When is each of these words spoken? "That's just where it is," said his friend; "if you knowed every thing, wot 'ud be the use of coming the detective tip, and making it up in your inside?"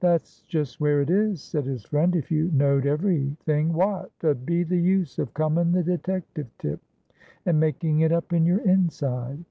"That's 0.00 0.42
just 0.42 0.82
where 0.82 1.00
it 1.00 1.08
is," 1.08 1.40
said 1.42 1.64
his 1.64 1.82
friend; 1.84 2.14
"if 2.14 2.30
you 2.30 2.50
knowed 2.52 2.84
every 2.84 3.38
thing, 3.46 3.72
wot 3.72 4.10
'ud 4.22 4.44
be 4.44 4.64
the 4.64 4.76
use 4.78 5.18
of 5.18 5.32
coming 5.32 5.72
the 5.72 5.82
detective 5.82 6.50
tip, 6.58 6.82
and 7.46 7.58
making 7.58 8.00
it 8.00 8.12
up 8.12 8.34
in 8.34 8.44
your 8.44 8.58
inside?" 8.60 9.42